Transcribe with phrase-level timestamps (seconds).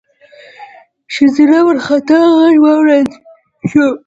[1.13, 3.15] ښځينه وارخطا غږ واورېدل
[3.69, 3.85] شو: